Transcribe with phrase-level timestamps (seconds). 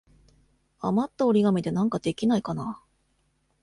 [0.79, 2.81] あまった折り紙でなんかできないかな。